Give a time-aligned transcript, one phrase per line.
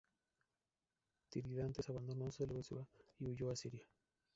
[1.29, 2.87] Tirídates abandonó Seleucia
[3.19, 3.85] y huyó a Siria.